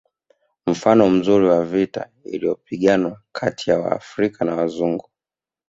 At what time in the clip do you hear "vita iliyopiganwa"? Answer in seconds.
1.65-3.21